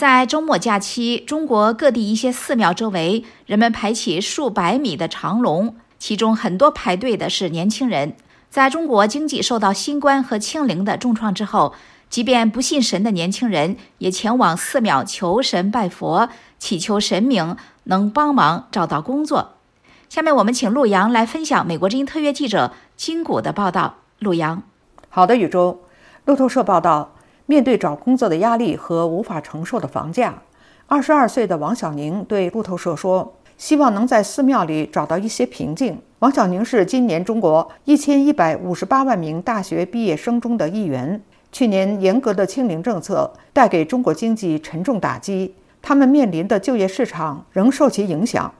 [0.00, 8.14] 在周末假期，中国各地一些寺庙周围，人们排起数百米的长龙，其中很多排队的是年轻人。
[8.48, 11.74] 在中国经济受到新冠和清零的重创之后，
[12.08, 19.56] 即便不信神的年轻人也前往寺庙求神拜佛，祈求神明能帮忙找到工作。
[20.08, 23.96] 下面我们请陆阳来分享美国之音特约记者金谷的报道。
[24.18, 24.62] 陆阳，
[25.10, 25.82] 好的，宇宙。
[26.24, 27.12] 路透社报道。
[27.50, 30.40] 面对找工作的压力和无法承受的房价，
[30.86, 41.20] 二十二岁的王小宁对路透社说：“希望能在寺庙里找到一些平静。”王小宁是今年中国一千一百五十八万名大学毕业生中的一员。
[41.50, 48.54] 去年严格的清零政策带给中国经济沉重打击，他们面临的就业市场仍受其影响。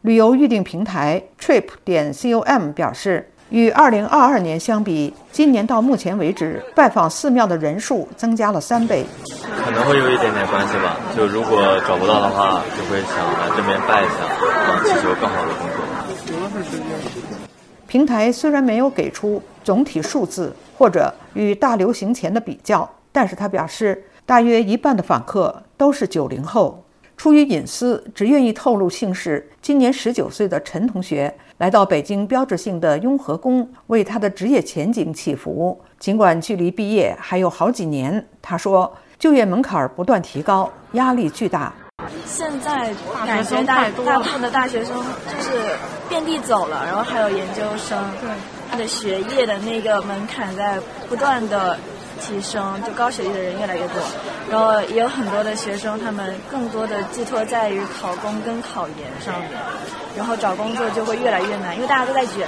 [0.00, 3.28] 旅游预订平台 Trip 点 com 表示。
[3.52, 9.04] 与2022年相比，今年到目前为止，拜访寺庙的人数增加了三倍。
[9.62, 10.96] 可能会有一点点关系吧。
[11.14, 14.14] 就如果找不到的话，就会想来这边拜一下，
[14.84, 15.84] 祈求更好的工作。
[17.86, 26.82] 平台虽然没有给出总体数字或者与大流行前的比较，但是他表示，大约一半的访客都是九零后。
[27.22, 29.48] 出于隐私，只愿意透露姓氏。
[29.60, 35.80] 今年十九岁的陈同学来到北京标志性的雍和宫，为他的职业前景祈福。
[36.00, 41.72] 尽管距离毕业还有好几年，他说，就业门槛不断提高，压力巨大。
[42.26, 42.92] 现在
[43.24, 45.76] 感觉大大部分的大学生就是
[46.08, 48.28] 遍地走了，然后还有研究生，对
[48.68, 50.76] 他的学业的那个门槛在
[51.08, 51.78] 不断的。
[52.22, 53.96] 提升就高学历的人越来越多，
[54.48, 59.50] 然后也有很多的学生，他们更多的寄托在于考公跟考研上面，
[60.16, 62.46] 然后找工作就会越来越难，因为大家都在卷。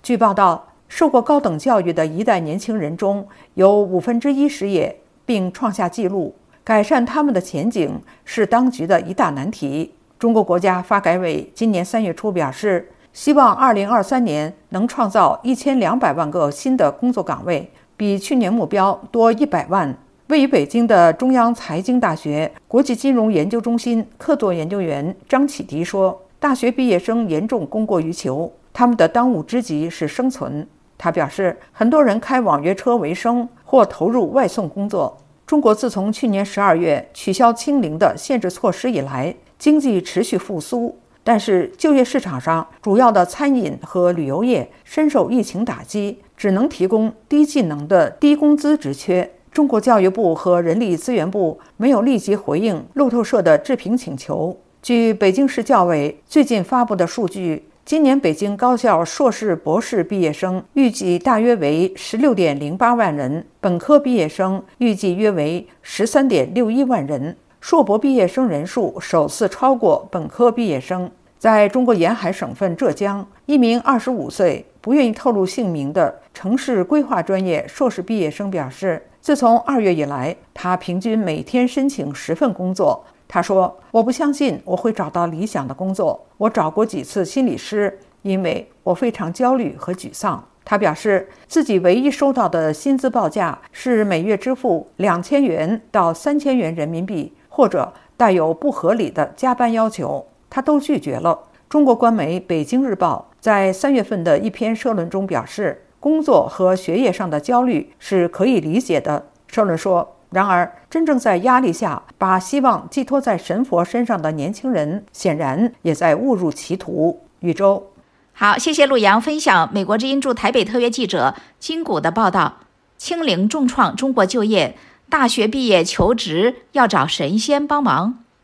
[0.00, 6.36] 据报道，受过高等教育的一代年轻人中有五分之一失业，并创下纪录。
[6.62, 9.92] 改善他们的前景是当局的一大难题。
[10.20, 17.68] 中国国家发改委今年三月初表示，希望二零二三年能创造一千两百万个新的工作岗位。
[17.98, 19.94] 比去年目标多一百万。
[20.28, 30.64] 位于北京的中央财经大学国际金融研究中心客座研究员张启迪说：“大学毕业生严重供过于求，他们的当务之急是生存。”
[30.96, 35.18] 他表示，很多人开网约车为生，或投入外送工作。
[35.44, 40.96] 中国自从去年十二月取消清零的限制措施以来，经济持续复苏。
[41.28, 49.30] 但是，就业市场上主要的餐饮和旅游业深受疫情打击，只能提供低技能的低工资职缺。
[49.52, 54.56] 中国教育部和人力资源部没有立即回应路透社的置评请求。
[54.80, 71.10] 据北京市教委最近发布的数据，今年北京高校硕士、博士毕业生预计大约为十六点零八万人，本科毕业生预计约为十三点六一万人，硕博毕业生人数首次超过本科毕业生。
[71.38, 83.04] 在中国沿海省份浙江，一名25岁、不愿意透露姓名的城市规划专业硕士毕业生表示，自从二月以来，他平均每天申请十份工作。
[83.28, 86.26] 他说：“我不相信我会找到理想的工作。
[86.38, 100.26] 我找过几次心理师，因为我非常焦虑和沮丧。”他表示，自己唯一收到的薪资报价是每月支付两千元到三千元人民币，或者带有不合理的加班要求。
[100.50, 101.40] 他都拒绝了。
[101.68, 109.26] 中国官媒《北京日报》在三月份的一篇社论中表示，工作和学业上的焦虑是可以理解的。
[109.46, 117.20] 社论说，然而真正在压力下把希望寄托在神佛身上的年轻人，显然也在误入歧途。
[117.40, 117.88] 宇宙，
[118.32, 122.58] 好，谢谢陆阳分享美国之音驻台北特约记者金谷的报道。
[122.96, 124.76] 清零重创中国就业，
[125.08, 128.24] 大学毕业求职要找神仙帮忙。